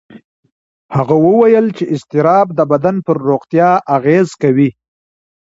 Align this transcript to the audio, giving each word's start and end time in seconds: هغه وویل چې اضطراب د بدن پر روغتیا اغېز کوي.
هغه 0.95 1.15
وویل 1.27 1.67
چې 1.77 1.83
اضطراب 1.95 2.47
د 2.55 2.59
بدن 2.71 2.95
پر 3.05 3.15
روغتیا 3.29 3.69
اغېز 3.95 4.29
کوي. 4.41 4.69